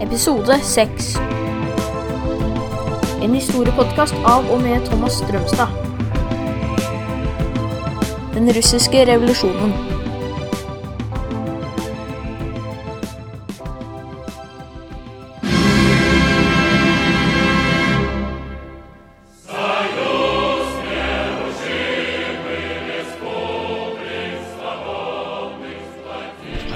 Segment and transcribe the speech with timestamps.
[0.00, 1.16] Episode 6
[3.24, 5.72] En historiepodkast av og med Thomas Strømstad.
[8.34, 9.95] Den russiske revolusjonen.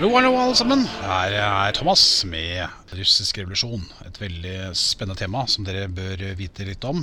[0.01, 0.87] Hallo, hallo alle sammen.
[1.05, 3.83] Her er Thomas med russisk revolusjon.
[4.07, 7.03] Et veldig spennende tema som dere bør vite litt om.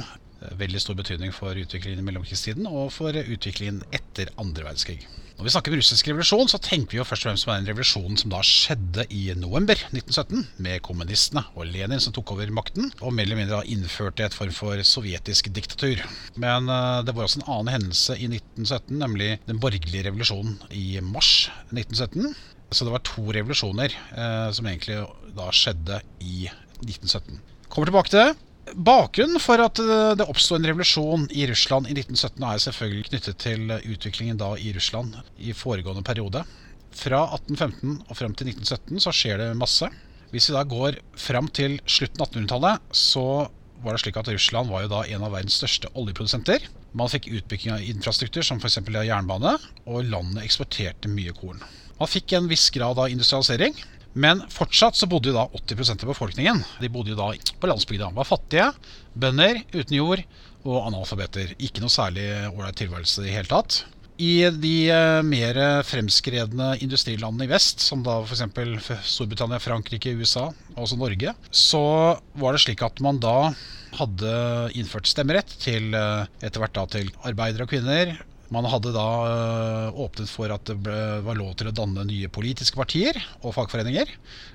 [0.57, 4.97] Veldig stor betydning for utviklingen i mellomkrigstiden og for utviklingen etter andre verdenskrig.
[5.37, 7.69] Når vi snakker om russisk revolusjon, så tenker vi jo først og fremst på den
[7.69, 12.89] revolusjonen som da skjedde i november 1917, med kommunistene og Lenin som tok over makten,
[12.97, 16.01] og mer eller mindre innførte et form for sovjetisk diktatur.
[16.41, 20.97] Men uh, det var også en annen hendelse i 1917, nemlig den borgerlige revolusjonen i
[21.05, 22.33] mars 1917.
[22.69, 24.99] Så det var to revolusjoner eh, som egentlig
[25.37, 26.49] da skjedde i
[26.83, 27.39] 1917.
[27.71, 28.43] Kommer tilbake til det.
[28.75, 33.71] Bakgrunnen for at det oppsto en revolusjon i Russland i 1917 er selvfølgelig knyttet til
[33.77, 36.41] utviklingen da i Russland i foregående periode.
[36.97, 39.87] Fra 1815 og frem til 1917 så skjer det masse.
[40.33, 43.25] Hvis vi da går frem til slutten av 1800-tallet, så
[43.83, 46.65] var det slik at Russland var jo da en av verdens største oljeprodusenter.
[46.97, 48.79] Man fikk utbygging av infrastruktur som f.eks.
[48.83, 49.53] jernbane,
[49.85, 51.61] og landet eksporterte mye korn.
[51.97, 53.77] Man fikk en viss grad av industrialisering,
[54.17, 57.31] men fortsatt så bodde jo da 80% av befolkningen De bodde jo da
[57.61, 58.11] på landsbygda.
[58.17, 58.71] Var fattige,
[59.13, 60.23] bønder uten jord
[60.67, 61.53] og analfabeter.
[61.61, 63.83] Ikke noe særlig ålreit tilværelse i det hele tatt.
[64.17, 64.89] I de
[65.25, 68.89] mer fremskredne industrilandene i vest, som da f.eks.
[69.05, 71.83] Storbritannia, Frankrike, USA, også Norge, så
[72.41, 73.51] var det slik at man da
[73.97, 74.31] hadde
[74.77, 78.17] innført stemmerett til etter hvert da til arbeidere og kvinner.
[78.53, 79.05] Man hadde da
[79.91, 80.95] åpnet for at det ble,
[81.25, 84.09] var lov til å danne nye politiske partier og fagforeninger,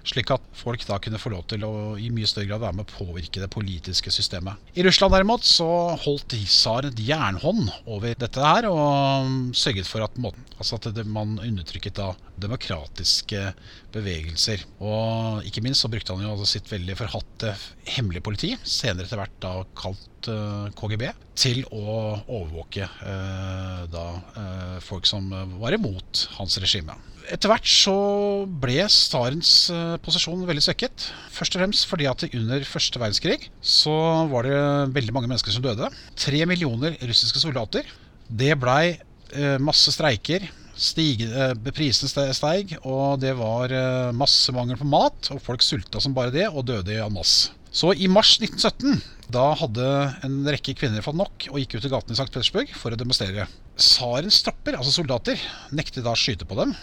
[0.08, 2.88] slik at folk da kunne få lov til å i mye større grad være med
[2.88, 4.56] å påvirke det politiske systemet.
[4.72, 5.68] I Russland derimot så
[6.06, 10.16] holdt tsaren et jernhånd over dette her, og sørget for at,
[10.56, 13.50] altså at det, man undertrykket da demokratiske
[13.92, 14.64] bevegelser.
[14.80, 17.52] Og ikke minst så brukte han jo altså sitt veldig forhatte
[17.96, 24.04] hemmelige politi, senere etter hvert da kalt KGB, til å overvåke eh, da
[24.38, 26.96] eh, folk som var imot hans regime.
[27.32, 27.94] Etter hvert så
[28.62, 31.06] ble tsarens eh, posisjon veldig svekket.
[31.32, 33.94] Først og fremst fordi at under første verdenskrig så
[34.32, 34.58] var det
[34.98, 35.88] veldig mange mennesker som døde.
[36.18, 37.88] Tre millioner russiske soldater.
[38.28, 38.98] Det blei
[39.62, 40.44] masse streiker.
[40.76, 43.72] Stige, prisene steig, og det var
[44.16, 45.30] masse mangel på mat.
[45.32, 47.52] Og folk sulta som bare det, og døde i en masse.
[47.72, 49.00] Så i mars 1917
[49.32, 49.84] da hadde
[50.26, 52.28] en rekke kvinner fått nok og gikk ut i gatene i St.
[52.28, 53.46] Petersburg for å demonstrere.
[53.80, 55.40] Tsarens tropper, altså soldater,
[55.72, 56.74] nektet da å skyte på dem.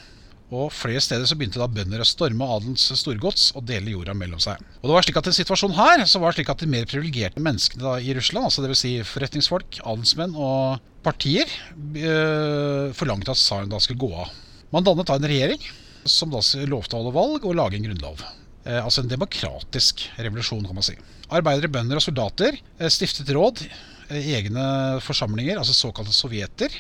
[0.50, 4.42] Og flere steder så begynte da bønder å storme adelens storgods og dele jorda mellom
[4.42, 4.58] seg.
[4.82, 6.90] Og det var slik at en situasjon her så var det slik at de mer
[6.90, 8.82] privilegerte menneskene da i Russland, altså dvs.
[8.82, 14.34] Si forretningsfolk, adelsmenn og partier, øh, forlangte at tsaren da skulle gå av.
[14.74, 15.70] Man dannet da en regjering
[16.10, 18.26] som da lovte å holde valg og lage en grunnlov.
[18.68, 20.98] Eh, altså en demokratisk revolusjon, kan man si.
[21.32, 23.64] Arbeidere, bønder og soldater eh, stiftet råd,
[24.10, 24.64] eh, egne
[25.06, 26.74] forsamlinger, altså såkalte sovjeter,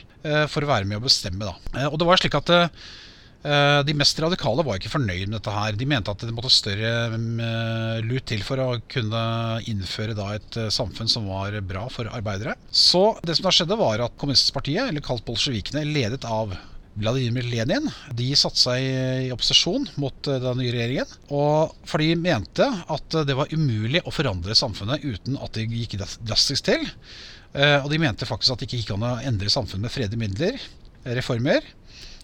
[0.51, 1.47] for å være med å bestemme.
[1.47, 1.85] Da.
[1.88, 2.50] Og det var slik at
[3.88, 5.78] de mest radikale var ikke fornøyd med dette her.
[5.79, 7.16] De mente at det måtte større
[8.03, 9.22] lut til for å kunne
[9.72, 12.57] innføre et samfunn som var bra for arbeidere.
[12.68, 16.51] Så det som da skjedde, var at Kommunistpartiet, eller kalt bolsjevikene, ledet av
[17.00, 21.18] Vladimir Lenin de satte seg i opposisjon mot den nye regjeringen.
[21.32, 25.98] Og for de mente at det var umulig å forandre samfunnet uten at det gikk
[26.00, 26.84] drastisk til.
[27.56, 30.60] Og de mente faktisk at det ikke gikk an å endre samfunnet med fredelige midler,
[31.18, 31.66] reformer.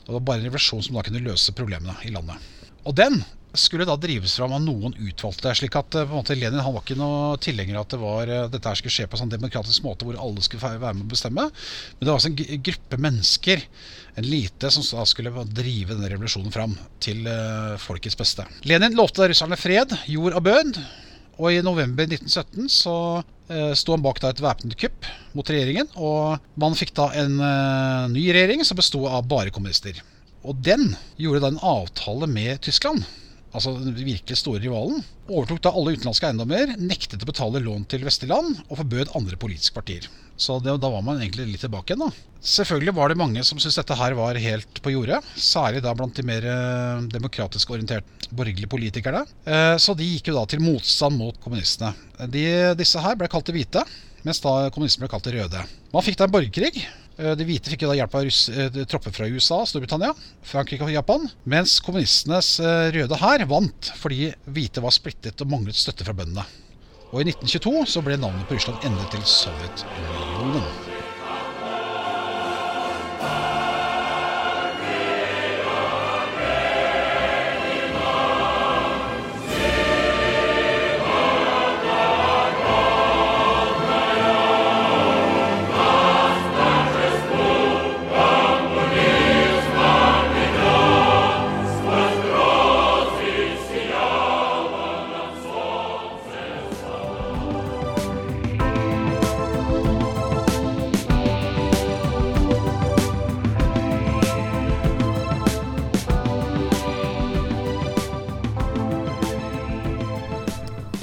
[0.06, 2.52] Og det var bare en revolusjon som da kunne løse problemene i landet.
[2.86, 3.24] Og den
[3.60, 5.54] skulle da drives fram av noen utvalgte.
[5.56, 8.34] slik at på en måte Lenin han var ikke noe tilhenger av at det var,
[8.54, 11.14] dette her skulle skje på en sånn demokratisk måte hvor alle skulle være med å
[11.14, 11.48] bestemme.
[11.48, 13.66] Men det var altså en gruppe mennesker,
[14.16, 17.28] en lite, som da skulle drive denne revolusjonen fram til
[17.84, 18.46] folkets beste.
[18.68, 20.78] Lenin lovte russerne fred, jord og bønn.
[21.36, 22.96] Og i november 1917 så
[23.52, 25.90] eh, sto han bak da et væpnet kupp mot regjeringen.
[26.00, 30.00] Og man fikk da en eh, ny regjering som bestod av bare kommunister.
[30.46, 33.04] Og den gjorde da en avtale med Tyskland
[33.56, 38.06] altså den virkelig store rivalen, overtok da alle utenlandske eiendommer, nektet å betale lån til
[38.06, 40.08] vestlige land og forbød andre politiske partier.
[40.38, 42.04] Så det, da var man egentlig litt tilbake igjen.
[42.04, 42.40] da.
[42.46, 45.22] Selvfølgelig var det mange som syntes dette her var helt på jordet.
[45.40, 46.48] Særlig da blant de mer
[47.14, 49.24] demokratisk orienterte borgerlige politikerne.
[49.80, 51.96] Så de gikk jo da til motstand mot kommunistene.
[52.28, 52.44] De,
[52.78, 53.86] disse her ble kalt de hvite,
[54.28, 55.66] mens da kommunistene ble kalt de røde.
[55.96, 58.82] Man fikk da en borgerkrig Eh, De hvite fikk jo da hjelp av russ, eh,
[58.92, 60.12] tropper fra USA, Storbritannia,
[60.44, 61.30] Frankrike og Japan.
[61.48, 66.44] Mens kommunistenes eh, røde hær vant fordi hvite var splittet og manglet støtte fra bøndene.
[67.14, 70.85] Og i 1922 så ble navnet på Russland endret til Sovjetunionen.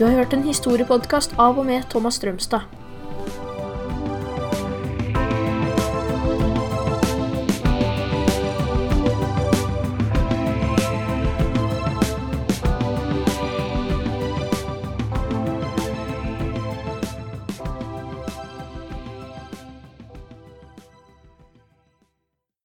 [0.03, 2.82] Du har hørt en historiepodkast av og med Thomas Strømstad.